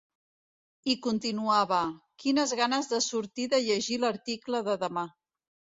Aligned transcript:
I 0.93 0.95
continuava: 1.07 1.81
Quines 2.25 2.57
ganes 2.63 2.91
de 2.95 3.03
sortir 3.11 3.49
de 3.55 3.63
llegir 3.69 4.03
l’article 4.07 4.69
de 4.71 4.81
demà. 4.89 5.11